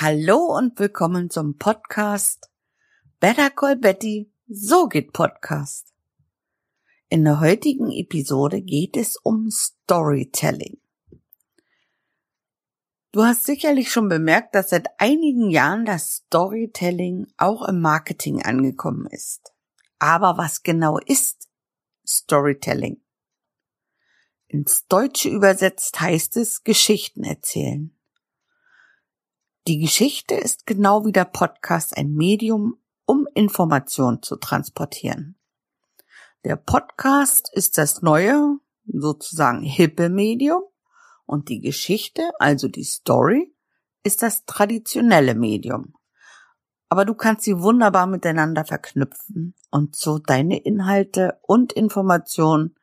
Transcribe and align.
Hallo 0.00 0.56
und 0.56 0.78
willkommen 0.78 1.28
zum 1.28 1.58
Podcast 1.58 2.52
Better 3.18 3.50
Call 3.50 3.74
Betty, 3.74 4.32
so 4.46 4.86
geht 4.86 5.12
Podcast. 5.12 5.92
In 7.08 7.24
der 7.24 7.40
heutigen 7.40 7.90
Episode 7.90 8.62
geht 8.62 8.96
es 8.96 9.16
um 9.16 9.50
Storytelling. 9.50 10.78
Du 13.10 13.24
hast 13.24 13.44
sicherlich 13.44 13.90
schon 13.90 14.08
bemerkt, 14.08 14.54
dass 14.54 14.70
seit 14.70 14.86
einigen 14.98 15.50
Jahren 15.50 15.84
das 15.84 16.12
Storytelling 16.12 17.26
auch 17.36 17.66
im 17.66 17.80
Marketing 17.80 18.40
angekommen 18.44 19.08
ist. 19.10 19.52
Aber 19.98 20.38
was 20.38 20.62
genau 20.62 20.98
ist 20.98 21.48
Storytelling? 22.06 23.02
Ins 24.46 24.86
Deutsche 24.86 25.28
übersetzt 25.28 26.00
heißt 26.00 26.36
es 26.36 26.62
Geschichten 26.62 27.24
erzählen. 27.24 27.97
Die 29.68 29.78
Geschichte 29.78 30.34
ist 30.34 30.64
genau 30.64 31.04
wie 31.04 31.12
der 31.12 31.26
Podcast 31.26 31.94
ein 31.94 32.14
Medium, 32.14 32.78
um 33.04 33.28
Informationen 33.34 34.22
zu 34.22 34.36
transportieren. 34.36 35.38
Der 36.42 36.56
Podcast 36.56 37.50
ist 37.52 37.76
das 37.76 38.00
neue, 38.00 38.60
sozusagen 38.86 39.60
hippe 39.60 40.08
Medium 40.08 40.62
und 41.26 41.50
die 41.50 41.60
Geschichte, 41.60 42.30
also 42.38 42.68
die 42.68 42.82
Story, 42.82 43.54
ist 44.04 44.22
das 44.22 44.46
traditionelle 44.46 45.34
Medium. 45.34 45.92
Aber 46.88 47.04
du 47.04 47.12
kannst 47.12 47.42
sie 47.42 47.60
wunderbar 47.60 48.06
miteinander 48.06 48.64
verknüpfen 48.64 49.54
und 49.70 49.94
so 49.94 50.18
deine 50.18 50.62
Inhalte 50.62 51.40
und 51.42 51.74
Informationen 51.74 52.74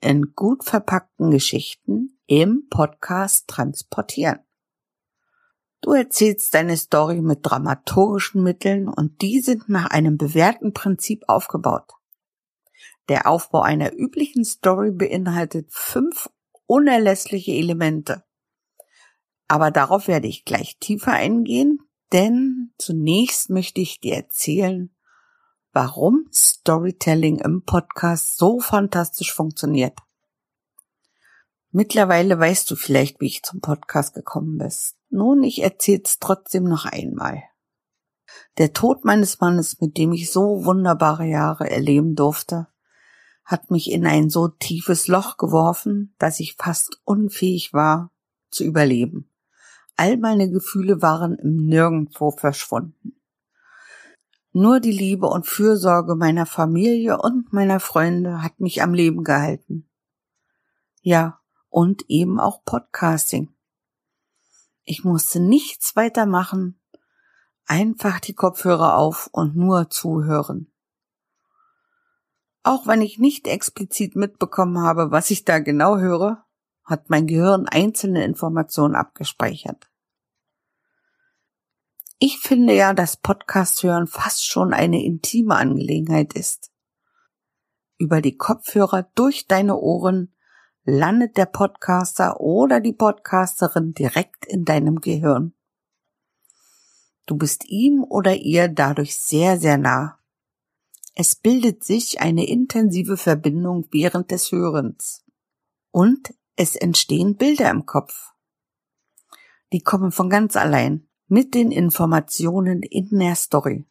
in 0.00 0.32
gut 0.34 0.64
verpackten 0.64 1.30
Geschichten 1.30 2.18
im 2.26 2.66
Podcast 2.68 3.46
transportieren. 3.46 4.40
Du 5.82 5.92
erzählst 5.92 6.54
deine 6.54 6.76
Story 6.76 7.20
mit 7.20 7.40
dramaturgischen 7.42 8.42
Mitteln 8.42 8.88
und 8.88 9.20
die 9.20 9.40
sind 9.40 9.68
nach 9.68 9.90
einem 9.90 10.16
bewährten 10.16 10.72
Prinzip 10.72 11.24
aufgebaut. 11.26 11.90
Der 13.08 13.26
Aufbau 13.26 13.62
einer 13.62 13.92
üblichen 13.92 14.44
Story 14.44 14.92
beinhaltet 14.92 15.66
fünf 15.70 16.30
unerlässliche 16.66 17.50
Elemente. 17.50 18.22
Aber 19.48 19.72
darauf 19.72 20.06
werde 20.06 20.28
ich 20.28 20.44
gleich 20.44 20.78
tiefer 20.78 21.12
eingehen, 21.12 21.80
denn 22.12 22.72
zunächst 22.78 23.50
möchte 23.50 23.80
ich 23.80 24.00
dir 24.00 24.14
erzählen, 24.14 24.94
warum 25.72 26.28
Storytelling 26.32 27.40
im 27.40 27.64
Podcast 27.64 28.38
so 28.38 28.60
fantastisch 28.60 29.32
funktioniert. 29.32 29.98
Mittlerweile 31.74 32.38
weißt 32.38 32.70
du 32.70 32.76
vielleicht, 32.76 33.20
wie 33.20 33.28
ich 33.28 33.42
zum 33.42 33.62
Podcast 33.62 34.14
gekommen 34.14 34.58
bist. 34.58 34.98
Nun, 35.08 35.42
ich 35.42 35.62
erzähl's 35.62 36.18
trotzdem 36.20 36.64
noch 36.64 36.84
einmal. 36.84 37.42
Der 38.58 38.74
Tod 38.74 39.06
meines 39.06 39.40
Mannes, 39.40 39.80
mit 39.80 39.96
dem 39.96 40.12
ich 40.12 40.30
so 40.30 40.66
wunderbare 40.66 41.24
Jahre 41.24 41.70
erleben 41.70 42.14
durfte, 42.14 42.68
hat 43.44 43.70
mich 43.70 43.90
in 43.90 44.06
ein 44.06 44.28
so 44.28 44.48
tiefes 44.48 45.08
Loch 45.08 45.38
geworfen, 45.38 46.14
dass 46.18 46.40
ich 46.40 46.56
fast 46.56 47.00
unfähig 47.04 47.72
war 47.72 48.12
zu 48.50 48.64
überleben. 48.64 49.30
All 49.96 50.18
meine 50.18 50.50
Gefühle 50.50 51.00
waren 51.00 51.38
im 51.38 51.56
Nirgendwo 51.66 52.32
verschwunden. 52.32 53.14
Nur 54.52 54.80
die 54.80 54.92
Liebe 54.92 55.26
und 55.26 55.46
Fürsorge 55.46 56.16
meiner 56.16 56.44
Familie 56.44 57.16
und 57.18 57.54
meiner 57.54 57.80
Freunde 57.80 58.42
hat 58.42 58.60
mich 58.60 58.82
am 58.82 58.92
Leben 58.92 59.24
gehalten. 59.24 59.88
Ja, 61.00 61.41
und 61.72 62.04
eben 62.08 62.38
auch 62.38 62.64
Podcasting. 62.64 63.54
Ich 64.84 65.04
musste 65.04 65.40
nichts 65.40 65.96
weiter 65.96 66.26
machen, 66.26 66.80
einfach 67.64 68.20
die 68.20 68.34
Kopfhörer 68.34 68.96
auf 68.96 69.28
und 69.32 69.56
nur 69.56 69.88
zuhören. 69.88 70.70
Auch 72.62 72.86
wenn 72.86 73.00
ich 73.00 73.18
nicht 73.18 73.46
explizit 73.46 74.16
mitbekommen 74.16 74.78
habe, 74.80 75.10
was 75.10 75.30
ich 75.30 75.44
da 75.44 75.58
genau 75.60 75.96
höre, 75.96 76.44
hat 76.84 77.08
mein 77.08 77.26
Gehirn 77.26 77.66
einzelne 77.66 78.24
Informationen 78.24 78.94
abgespeichert. 78.94 79.90
Ich 82.18 82.38
finde 82.38 82.74
ja, 82.74 82.92
dass 82.92 83.16
Podcast 83.16 83.82
hören 83.82 84.06
fast 84.06 84.46
schon 84.46 84.74
eine 84.74 85.02
intime 85.02 85.56
Angelegenheit 85.56 86.34
ist. 86.34 86.70
Über 87.98 88.20
die 88.20 88.36
Kopfhörer 88.36 89.10
durch 89.14 89.46
deine 89.46 89.76
Ohren 89.76 90.31
landet 90.84 91.36
der 91.36 91.46
Podcaster 91.46 92.40
oder 92.40 92.80
die 92.80 92.92
Podcasterin 92.92 93.94
direkt 93.94 94.46
in 94.46 94.64
deinem 94.64 95.00
Gehirn. 95.00 95.54
Du 97.26 97.36
bist 97.36 97.64
ihm 97.66 98.02
oder 98.02 98.34
ihr 98.36 98.68
dadurch 98.68 99.16
sehr, 99.16 99.58
sehr 99.58 99.78
nah. 99.78 100.18
Es 101.14 101.36
bildet 101.36 101.84
sich 101.84 102.20
eine 102.20 102.48
intensive 102.48 103.16
Verbindung 103.16 103.86
während 103.90 104.30
des 104.30 104.50
Hörens. 104.50 105.24
Und 105.90 106.34
es 106.56 106.74
entstehen 106.74 107.36
Bilder 107.36 107.70
im 107.70 107.86
Kopf. 107.86 108.32
Die 109.72 109.80
kommen 109.80 110.10
von 110.10 110.28
ganz 110.28 110.56
allein 110.56 111.08
mit 111.28 111.54
den 111.54 111.70
Informationen 111.70 112.82
in 112.82 113.08
der 113.18 113.36
Story. 113.36 113.86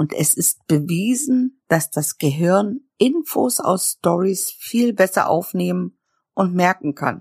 Und 0.00 0.14
es 0.14 0.32
ist 0.32 0.66
bewiesen, 0.66 1.60
dass 1.68 1.90
das 1.90 2.16
Gehirn 2.16 2.80
Infos 2.96 3.60
aus 3.60 3.98
Stories 3.98 4.50
viel 4.50 4.94
besser 4.94 5.28
aufnehmen 5.28 5.98
und 6.32 6.54
merken 6.54 6.94
kann. 6.94 7.20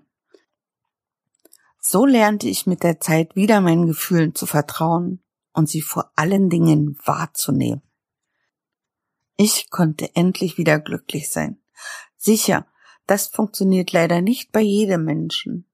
So 1.82 2.06
lernte 2.06 2.48
ich 2.48 2.68
mit 2.68 2.84
der 2.84 3.02
Zeit 3.02 3.36
wieder 3.36 3.60
meinen 3.60 3.86
Gefühlen 3.86 4.34
zu 4.34 4.46
vertrauen 4.46 5.22
und 5.52 5.68
sie 5.68 5.82
vor 5.82 6.14
allen 6.16 6.50
Dingen 6.50 6.98
wahrzunehmen. 7.04 7.82
Ich 9.36 9.70
konnte 9.70 10.16
endlich 10.16 10.58
wieder 10.58 10.80
glücklich 10.80 11.30
sein. 11.30 11.62
Sicher, 12.16 12.66
das 13.08 13.28
funktioniert 13.28 13.92
leider 13.92 14.22
nicht 14.22 14.54
bei 14.54 14.62
jedem 14.62 15.04
Menschen. 15.04 15.66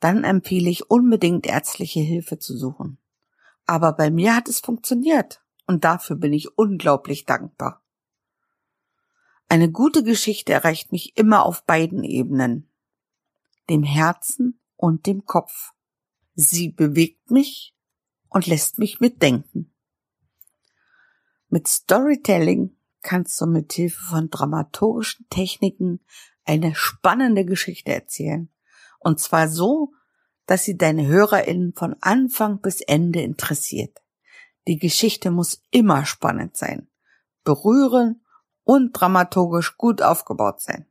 Dann 0.00 0.24
empfehle 0.24 0.68
ich 0.68 0.90
unbedingt 0.90 1.46
ärztliche 1.46 2.00
Hilfe 2.00 2.38
zu 2.38 2.58
suchen. 2.58 2.98
Aber 3.64 3.94
bei 3.94 4.10
mir 4.10 4.36
hat 4.36 4.50
es 4.50 4.60
funktioniert 4.60 5.41
und 5.66 5.84
dafür 5.84 6.16
bin 6.16 6.32
ich 6.32 6.56
unglaublich 6.58 7.24
dankbar. 7.24 7.82
Eine 9.48 9.70
gute 9.70 10.02
Geschichte 10.02 10.52
erreicht 10.52 10.92
mich 10.92 11.16
immer 11.16 11.44
auf 11.44 11.64
beiden 11.64 12.04
Ebenen, 12.04 12.70
dem 13.68 13.82
Herzen 13.82 14.60
und 14.76 15.06
dem 15.06 15.26
Kopf. 15.26 15.72
Sie 16.34 16.70
bewegt 16.70 17.30
mich 17.30 17.76
und 18.28 18.46
lässt 18.46 18.78
mich 18.78 19.00
mitdenken. 19.00 19.74
Mit 21.48 21.68
Storytelling 21.68 22.76
kannst 23.02 23.38
du 23.40 23.46
mit 23.46 23.72
Hilfe 23.74 24.02
von 24.02 24.30
dramaturgischen 24.30 25.28
Techniken 25.28 26.00
eine 26.44 26.74
spannende 26.74 27.44
Geschichte 27.44 27.92
erzählen. 27.92 28.48
Und 29.00 29.20
zwar 29.20 29.48
so, 29.48 29.92
dass 30.46 30.64
sie 30.64 30.76
deine 30.76 31.06
HörerInnen 31.06 31.74
von 31.74 31.94
Anfang 32.00 32.60
bis 32.60 32.80
Ende 32.80 33.20
interessiert. 33.20 34.02
Die 34.66 34.78
Geschichte 34.78 35.30
muss 35.30 35.62
immer 35.70 36.06
spannend 36.06 36.56
sein, 36.56 36.88
berühren 37.44 38.24
und 38.64 38.92
dramaturgisch 38.92 39.76
gut 39.76 40.02
aufgebaut 40.02 40.60
sein. 40.60 40.86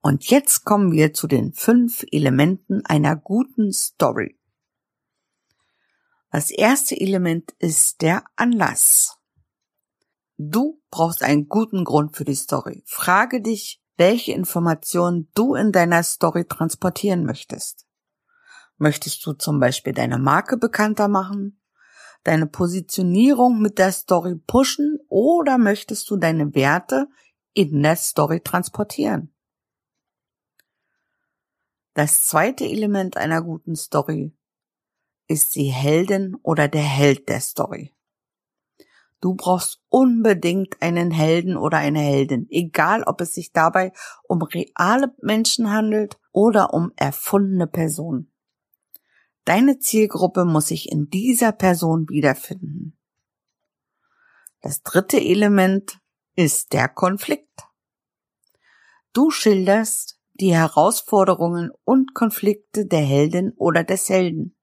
Und 0.00 0.26
jetzt 0.26 0.64
kommen 0.64 0.92
wir 0.92 1.14
zu 1.14 1.26
den 1.26 1.54
fünf 1.54 2.04
Elementen 2.12 2.84
einer 2.84 3.16
guten 3.16 3.72
Story. 3.72 4.38
Das 6.30 6.50
erste 6.50 7.00
Element 7.00 7.52
ist 7.58 8.02
der 8.02 8.24
Anlass. 8.36 9.18
Du 10.36 10.82
brauchst 10.90 11.22
einen 11.22 11.48
guten 11.48 11.84
Grund 11.84 12.16
für 12.16 12.24
die 12.24 12.34
Story. 12.34 12.82
Frage 12.86 13.40
dich, 13.40 13.80
welche 13.96 14.32
Informationen 14.32 15.30
du 15.34 15.54
in 15.54 15.72
deiner 15.72 16.02
Story 16.02 16.44
transportieren 16.44 17.24
möchtest. 17.24 17.83
Möchtest 18.76 19.24
du 19.24 19.32
zum 19.32 19.60
Beispiel 19.60 19.92
deine 19.92 20.18
Marke 20.18 20.56
bekannter 20.56 21.08
machen? 21.08 21.60
deine 22.24 22.46
Positionierung 22.46 23.60
mit 23.60 23.78
der 23.78 23.92
Story 23.92 24.36
pushen 24.46 24.98
oder 25.08 25.58
möchtest 25.58 26.10
du 26.10 26.16
deine 26.16 26.54
Werte 26.54 27.06
in 27.52 27.82
der 27.82 27.96
Story 27.96 28.40
transportieren? 28.40 29.32
Das 31.92 32.26
zweite 32.26 32.64
Element 32.64 33.16
einer 33.16 33.40
guten 33.42 33.76
Story 33.76 34.32
ist 35.28 35.54
die 35.54 35.70
Heldin 35.70 36.34
oder 36.42 36.66
der 36.66 36.82
Held 36.82 37.28
der 37.28 37.40
Story. 37.40 37.94
Du 39.20 39.34
brauchst 39.34 39.80
unbedingt 39.88 40.82
einen 40.82 41.10
Helden 41.10 41.56
oder 41.56 41.78
eine 41.78 42.00
Heldin, 42.00 42.46
egal 42.50 43.04
ob 43.04 43.20
es 43.20 43.34
sich 43.34 43.52
dabei 43.52 43.92
um 44.24 44.42
reale 44.42 45.14
Menschen 45.22 45.70
handelt 45.70 46.18
oder 46.32 46.74
um 46.74 46.92
erfundene 46.96 47.66
Personen. 47.66 48.33
Deine 49.44 49.78
Zielgruppe 49.78 50.44
muss 50.44 50.68
sich 50.68 50.90
in 50.90 51.10
dieser 51.10 51.52
Person 51.52 52.08
wiederfinden. 52.08 52.98
Das 54.62 54.82
dritte 54.82 55.20
Element 55.20 55.98
ist 56.34 56.72
der 56.72 56.88
Konflikt. 56.88 57.66
Du 59.12 59.30
schilderst, 59.30 60.18
die 60.32 60.54
Herausforderungen 60.54 61.70
und 61.84 62.14
Konflikte 62.14 62.86
der 62.86 63.02
Heldin 63.02 63.52
oder 63.56 63.84
des 63.84 64.08
Helden. 64.08 64.56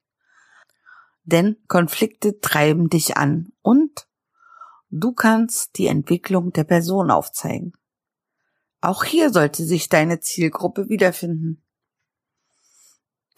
Denn 1.24 1.58
Konflikte 1.68 2.40
treiben 2.40 2.90
dich 2.90 3.16
an 3.16 3.54
und 3.62 4.08
du 4.90 5.14
kannst 5.14 5.78
die 5.78 5.88
Entwicklung 5.88 6.52
der 6.52 6.64
Person 6.64 7.12
aufzeigen. 7.12 7.74
Auch 8.82 9.04
hier 9.04 9.30
sollte 9.30 9.64
sich 9.64 9.88
deine 9.88 10.20
Zielgruppe 10.20 10.90
wiederfinden. 10.90 11.64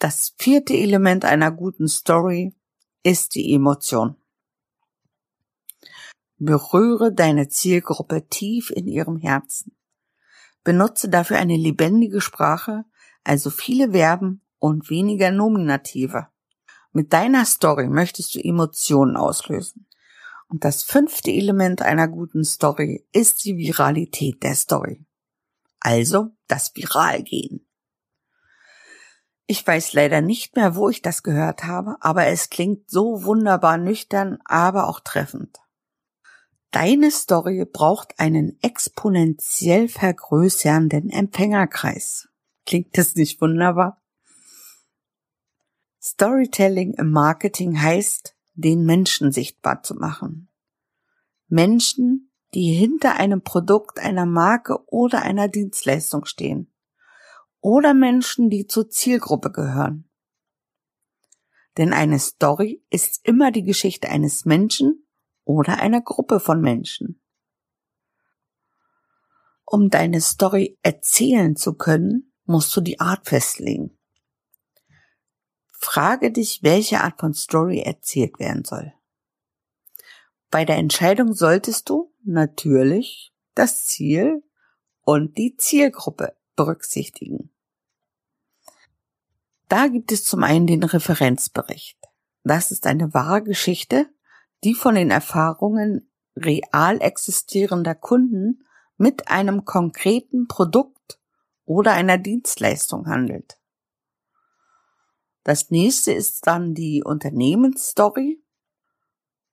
Das 0.04 0.34
vierte 0.36 0.74
Element 0.74 1.24
einer 1.24 1.50
guten 1.50 1.88
Story 1.88 2.54
ist 3.02 3.34
die 3.36 3.54
Emotion. 3.54 4.16
Berühre 6.36 7.10
deine 7.10 7.48
Zielgruppe 7.48 8.28
tief 8.28 8.68
in 8.68 8.86
ihrem 8.86 9.16
Herzen. 9.16 9.74
Benutze 10.62 11.08
dafür 11.08 11.38
eine 11.38 11.56
lebendige 11.56 12.20
Sprache, 12.20 12.84
also 13.22 13.48
viele 13.48 13.92
Verben 13.92 14.42
und 14.58 14.90
weniger 14.90 15.30
Nominative. 15.30 16.28
Mit 16.92 17.14
deiner 17.14 17.46
Story 17.46 17.88
möchtest 17.88 18.34
du 18.34 18.40
Emotionen 18.40 19.16
auslösen. 19.16 19.86
Und 20.48 20.66
das 20.66 20.82
fünfte 20.82 21.30
Element 21.30 21.80
einer 21.80 22.08
guten 22.08 22.44
Story 22.44 23.06
ist 23.12 23.42
die 23.46 23.56
Viralität 23.56 24.42
der 24.42 24.54
Story. 24.54 25.02
Also 25.80 26.28
das 26.46 26.76
Viralgehen. 26.76 27.66
Ich 29.46 29.66
weiß 29.66 29.92
leider 29.92 30.20
nicht 30.22 30.56
mehr, 30.56 30.74
wo 30.74 30.88
ich 30.88 31.02
das 31.02 31.22
gehört 31.22 31.64
habe, 31.64 31.96
aber 32.00 32.26
es 32.26 32.48
klingt 32.48 32.90
so 32.90 33.24
wunderbar 33.24 33.76
nüchtern, 33.76 34.38
aber 34.44 34.88
auch 34.88 35.00
treffend. 35.00 35.58
Deine 36.70 37.10
Story 37.10 37.64
braucht 37.70 38.18
einen 38.18 38.58
exponentiell 38.62 39.88
vergrößernden 39.88 41.10
Empfängerkreis. 41.10 42.28
Klingt 42.66 42.96
das 42.98 43.14
nicht 43.14 43.40
wunderbar? 43.40 44.02
Storytelling 46.02 46.94
im 46.94 47.10
Marketing 47.10 47.80
heißt, 47.80 48.34
den 48.54 48.84
Menschen 48.84 49.30
sichtbar 49.30 49.82
zu 49.82 49.94
machen. 49.94 50.48
Menschen, 51.48 52.32
die 52.54 52.72
hinter 52.72 53.14
einem 53.16 53.42
Produkt, 53.42 53.98
einer 54.00 54.26
Marke 54.26 54.84
oder 54.86 55.22
einer 55.22 55.48
Dienstleistung 55.48 56.24
stehen. 56.24 56.73
Oder 57.64 57.94
Menschen, 57.94 58.50
die 58.50 58.66
zur 58.66 58.90
Zielgruppe 58.90 59.50
gehören. 59.50 60.06
Denn 61.78 61.94
eine 61.94 62.18
Story 62.18 62.84
ist 62.90 63.26
immer 63.26 63.52
die 63.52 63.62
Geschichte 63.62 64.10
eines 64.10 64.44
Menschen 64.44 65.08
oder 65.44 65.78
einer 65.78 66.02
Gruppe 66.02 66.40
von 66.40 66.60
Menschen. 66.60 67.22
Um 69.64 69.88
deine 69.88 70.20
Story 70.20 70.78
erzählen 70.82 71.56
zu 71.56 71.72
können, 71.72 72.34
musst 72.44 72.76
du 72.76 72.82
die 72.82 73.00
Art 73.00 73.26
festlegen. 73.26 73.98
Frage 75.72 76.32
dich, 76.32 76.62
welche 76.62 77.00
Art 77.00 77.18
von 77.18 77.32
Story 77.32 77.80
erzählt 77.80 78.38
werden 78.38 78.66
soll. 78.66 78.92
Bei 80.50 80.66
der 80.66 80.76
Entscheidung 80.76 81.32
solltest 81.32 81.88
du 81.88 82.12
natürlich 82.24 83.34
das 83.54 83.86
Ziel 83.86 84.44
und 85.00 85.38
die 85.38 85.56
Zielgruppe 85.56 86.36
berücksichtigen. 86.56 87.53
Da 89.74 89.88
gibt 89.88 90.12
es 90.12 90.22
zum 90.22 90.44
einen 90.44 90.68
den 90.68 90.84
Referenzbericht. 90.84 91.98
Das 92.44 92.70
ist 92.70 92.86
eine 92.86 93.12
wahre 93.12 93.42
Geschichte, 93.42 94.08
die 94.62 94.72
von 94.72 94.94
den 94.94 95.10
Erfahrungen 95.10 96.08
real 96.36 97.00
existierender 97.00 97.96
Kunden 97.96 98.62
mit 98.98 99.26
einem 99.26 99.64
konkreten 99.64 100.46
Produkt 100.46 101.18
oder 101.64 101.90
einer 101.90 102.18
Dienstleistung 102.18 103.08
handelt. 103.08 103.58
Das 105.42 105.72
nächste 105.72 106.12
ist 106.12 106.46
dann 106.46 106.74
die 106.74 107.02
Unternehmensstory. 107.02 108.40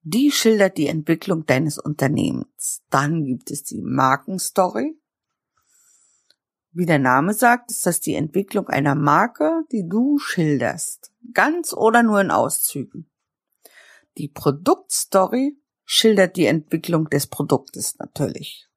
Die 0.03 0.29
schildert 0.29 0.77
die 0.77 0.85
Entwicklung 0.85 1.47
deines 1.47 1.79
Unternehmens. 1.79 2.83
Dann 2.91 3.25
gibt 3.25 3.49
es 3.49 3.63
die 3.63 3.81
Markenstory. 3.81 5.00
Wie 6.73 6.85
der 6.85 6.99
Name 6.99 7.33
sagt, 7.33 7.69
ist 7.69 7.85
das 7.85 7.99
die 7.99 8.15
Entwicklung 8.15 8.67
einer 8.67 8.95
Marke, 8.95 9.63
die 9.71 9.87
du 9.87 10.17
schilderst. 10.19 11.11
Ganz 11.33 11.73
oder 11.73 12.01
nur 12.01 12.21
in 12.21 12.31
Auszügen. 12.31 13.09
Die 14.17 14.29
Produktstory 14.29 15.57
schildert 15.83 16.37
die 16.37 16.45
Entwicklung 16.45 17.09
des 17.09 17.27
Produktes 17.27 17.97
natürlich. 17.97 18.69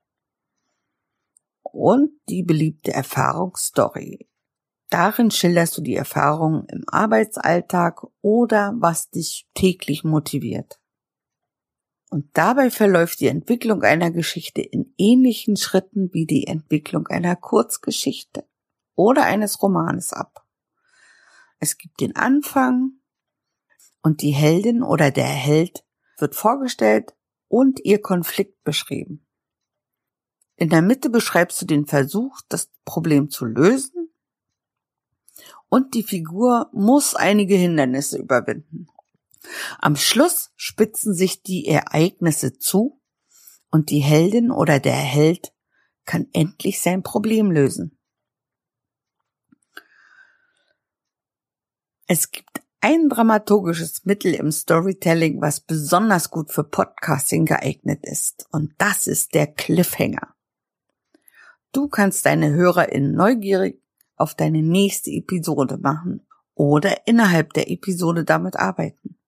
Und 1.62 2.10
die 2.28 2.42
beliebte 2.42 2.92
Erfahrungsstory. 2.92 4.28
Darin 4.90 5.30
schilderst 5.30 5.78
du 5.78 5.82
die 5.82 5.94
Erfahrungen 5.94 6.66
im 6.66 6.84
Arbeitsalltag 6.88 8.06
oder 8.20 8.74
was 8.78 9.10
dich 9.10 9.48
täglich 9.54 10.02
motiviert. 10.04 10.80
Und 12.14 12.30
dabei 12.34 12.70
verläuft 12.70 13.18
die 13.18 13.26
Entwicklung 13.26 13.82
einer 13.82 14.12
Geschichte 14.12 14.62
in 14.62 14.94
ähnlichen 14.98 15.56
Schritten 15.56 16.10
wie 16.12 16.26
die 16.26 16.46
Entwicklung 16.46 17.08
einer 17.08 17.34
Kurzgeschichte 17.34 18.46
oder 18.94 19.24
eines 19.24 19.60
Romanes 19.60 20.12
ab. 20.12 20.46
Es 21.58 21.76
gibt 21.76 22.00
den 22.00 22.14
Anfang, 22.14 23.00
und 24.00 24.22
die 24.22 24.30
Heldin 24.30 24.84
oder 24.84 25.10
der 25.10 25.24
Held 25.24 25.84
wird 26.16 26.36
vorgestellt 26.36 27.16
und 27.48 27.80
ihr 27.84 28.00
Konflikt 28.00 28.62
beschrieben. 28.62 29.26
In 30.54 30.68
der 30.68 30.82
Mitte 30.82 31.10
beschreibst 31.10 31.60
du 31.62 31.66
den 31.66 31.84
Versuch, 31.84 32.42
das 32.48 32.70
Problem 32.84 33.28
zu 33.28 33.44
lösen 33.44 34.14
und 35.68 35.94
die 35.94 36.04
Figur 36.04 36.70
muss 36.72 37.16
einige 37.16 37.56
Hindernisse 37.56 38.18
überwinden. 38.18 38.86
Am 39.78 39.96
Schluss 39.96 40.52
spitzen 40.56 41.14
sich 41.14 41.42
die 41.42 41.66
Ereignisse 41.66 42.58
zu 42.58 43.00
und 43.70 43.90
die 43.90 44.00
Heldin 44.00 44.50
oder 44.50 44.80
der 44.80 44.94
Held 44.94 45.52
kann 46.04 46.28
endlich 46.32 46.80
sein 46.80 47.02
Problem 47.02 47.50
lösen. 47.50 47.98
Es 52.06 52.30
gibt 52.30 52.60
ein 52.80 53.08
dramaturgisches 53.08 54.04
Mittel 54.04 54.34
im 54.34 54.52
Storytelling, 54.52 55.40
was 55.40 55.60
besonders 55.60 56.30
gut 56.30 56.52
für 56.52 56.64
Podcasting 56.64 57.46
geeignet 57.46 58.00
ist. 58.02 58.46
Und 58.52 58.74
das 58.76 59.06
ist 59.06 59.32
der 59.32 59.46
Cliffhanger. 59.46 60.34
Du 61.72 61.88
kannst 61.88 62.26
deine 62.26 62.52
HörerInnen 62.52 63.14
neugierig 63.14 63.82
auf 64.16 64.34
deine 64.34 64.62
nächste 64.62 65.10
Episode 65.10 65.78
machen 65.78 66.26
oder 66.54 67.06
innerhalb 67.06 67.54
der 67.54 67.70
Episode 67.70 68.24
damit 68.24 68.56
arbeiten. 68.56 69.18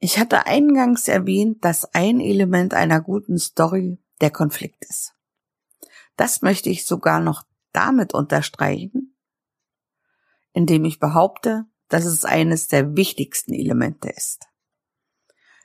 Ich 0.00 0.18
hatte 0.18 0.46
eingangs 0.46 1.08
erwähnt, 1.08 1.64
dass 1.64 1.92
ein 1.92 2.20
Element 2.20 2.72
einer 2.72 3.00
guten 3.00 3.36
Story 3.38 3.98
der 4.20 4.30
Konflikt 4.30 4.84
ist. 4.84 5.14
Das 6.16 6.40
möchte 6.40 6.70
ich 6.70 6.86
sogar 6.86 7.20
noch 7.20 7.42
damit 7.72 8.14
unterstreichen, 8.14 9.16
indem 10.52 10.84
ich 10.84 11.00
behaupte, 11.00 11.66
dass 11.88 12.04
es 12.04 12.24
eines 12.24 12.68
der 12.68 12.96
wichtigsten 12.96 13.52
Elemente 13.52 14.08
ist. 14.08 14.46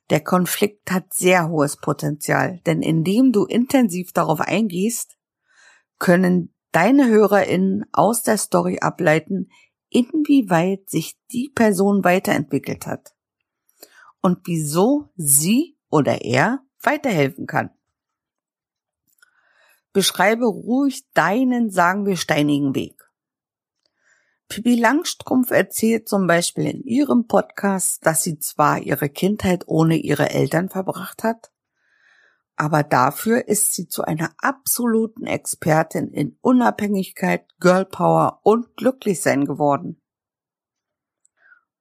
Der 0.09 0.19
Konflikt 0.19 0.91
hat 0.91 1.13
sehr 1.13 1.49
hohes 1.49 1.77
Potenzial, 1.77 2.59
denn 2.65 2.81
indem 2.81 3.31
du 3.31 3.45
intensiv 3.45 4.13
darauf 4.13 4.41
eingehst, 4.41 5.15
können 5.99 6.53
deine 6.71 7.07
HörerInnen 7.07 7.85
aus 7.91 8.23
der 8.23 8.37
Story 8.37 8.79
ableiten, 8.79 9.49
inwieweit 9.89 10.89
sich 10.89 11.19
die 11.31 11.49
Person 11.53 12.03
weiterentwickelt 12.03 12.87
hat 12.87 13.13
und 14.23 14.39
wieso 14.45 15.11
sie 15.15 15.77
oder 15.91 16.23
er 16.23 16.63
weiterhelfen 16.81 17.45
kann. 17.45 17.69
Beschreibe 19.91 20.45
ruhig 20.47 21.03
deinen, 21.13 21.69
sagen 21.69 22.07
wir, 22.07 22.17
steinigen 22.17 22.73
Weg. 22.73 23.03
Pippi 24.47 24.75
Langstrumpf 24.75 25.51
erzählt 25.51 26.09
zum 26.09 26.25
Beispiel 26.25 26.65
in 26.65 26.83
ihrem 26.83 27.27
Podcast, 27.27 28.05
dass 28.05 28.23
sie 28.23 28.39
zwar 28.39 28.79
ihre 28.79 29.09
Kindheit 29.09 29.63
ohne 29.67 29.97
ihre 29.97 30.29
Eltern 30.31 30.69
verbracht 30.69 31.23
hat, 31.23 31.51
aber 32.55 32.83
dafür 32.83 33.47
ist 33.47 33.73
sie 33.73 33.87
zu 33.87 34.03
einer 34.03 34.31
absoluten 34.37 35.25
Expertin 35.25 36.11
in 36.11 36.37
Unabhängigkeit, 36.41 37.47
Girlpower 37.59 38.39
und 38.43 38.77
Glücklichsein 38.77 39.45
geworden. 39.45 40.02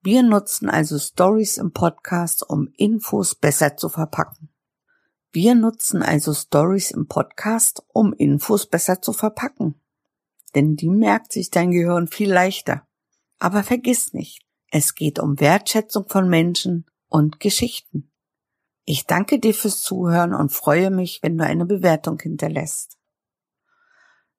Wir 0.03 0.23
nutzen 0.23 0.69
also 0.69 0.99
Stories 0.99 1.59
im 1.59 1.73
Podcast, 1.73 2.49
um 2.49 2.69
Infos 2.77 3.35
besser 3.35 3.77
zu 3.77 3.89
verpacken. 3.89 4.49
Wir 5.31 5.55
nutzen 5.55 6.03
also 6.03 6.35
Stories 6.35 6.91
im 6.91 7.07
Podcast, 7.07 7.83
um 7.89 8.13
Infos 8.13 8.67
besser 8.67 9.01
zu 9.01 9.13
verpacken 9.13 9.77
denn 10.55 10.77
die 10.77 10.89
merkt 10.89 11.33
sich 11.33 11.51
dein 11.51 11.71
Gehirn 11.71 12.07
viel 12.07 12.33
leichter. 12.33 12.87
Aber 13.39 13.63
vergiss 13.63 14.13
nicht, 14.13 14.45
es 14.71 14.95
geht 14.95 15.19
um 15.19 15.41
Wertschätzung 15.41 16.09
von 16.09 16.29
Menschen 16.29 16.87
und 17.09 17.41
Geschichten. 17.41 18.11
Ich 18.85 19.07
danke 19.07 19.39
dir 19.39 19.55
fürs 19.55 19.83
Zuhören 19.83 20.35
und 20.35 20.53
freue 20.53 20.91
mich, 20.91 21.21
wenn 21.23 21.39
du 21.39 21.45
eine 21.45 21.67
Bewertung 21.67 22.19
hinterlässt. 22.21 22.99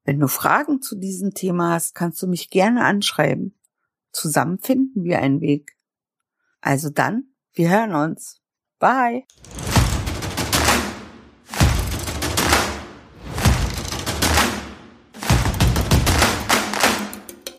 Wenn 0.03 0.19
du 0.19 0.27
Fragen 0.27 0.81
zu 0.81 0.95
diesem 0.95 1.33
Thema 1.33 1.73
hast, 1.73 1.95
kannst 1.95 2.21
du 2.21 2.27
mich 2.27 2.49
gerne 2.49 2.83
anschreiben. 2.83 3.57
Zusammen 4.13 4.59
finden 4.59 5.03
wir 5.03 5.19
einen 5.19 5.41
Weg. 5.41 5.75
Also 6.61 6.89
dann, 6.89 7.33
wir 7.53 7.69
hören 7.69 7.93
uns. 7.93 8.41
Bye. 8.79 9.25